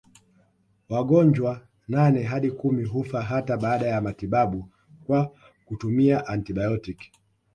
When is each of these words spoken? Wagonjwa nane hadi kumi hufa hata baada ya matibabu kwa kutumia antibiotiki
Wagonjwa 0.89 1.67
nane 1.87 2.23
hadi 2.23 2.51
kumi 2.51 2.83
hufa 2.83 3.21
hata 3.21 3.57
baada 3.57 3.87
ya 3.87 4.01
matibabu 4.01 4.69
kwa 5.05 5.31
kutumia 5.65 6.27
antibiotiki 6.27 7.11